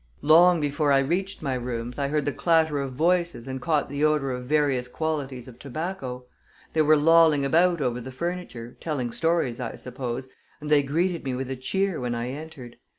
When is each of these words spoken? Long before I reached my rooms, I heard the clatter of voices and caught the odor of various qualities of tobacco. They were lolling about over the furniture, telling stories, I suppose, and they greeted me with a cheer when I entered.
Long 0.23 0.59
before 0.59 0.91
I 0.91 0.97
reached 0.97 1.43
my 1.43 1.53
rooms, 1.53 1.99
I 1.99 2.07
heard 2.07 2.25
the 2.25 2.31
clatter 2.31 2.79
of 2.79 2.91
voices 2.93 3.45
and 3.45 3.61
caught 3.61 3.87
the 3.87 4.03
odor 4.03 4.31
of 4.31 4.45
various 4.47 4.87
qualities 4.87 5.47
of 5.47 5.59
tobacco. 5.59 6.25
They 6.73 6.81
were 6.81 6.97
lolling 6.97 7.45
about 7.45 7.81
over 7.81 8.01
the 8.01 8.11
furniture, 8.11 8.75
telling 8.79 9.11
stories, 9.11 9.59
I 9.59 9.75
suppose, 9.75 10.27
and 10.59 10.71
they 10.71 10.81
greeted 10.81 11.23
me 11.23 11.35
with 11.35 11.51
a 11.51 11.55
cheer 11.55 11.99
when 11.99 12.15
I 12.15 12.29
entered. 12.31 12.77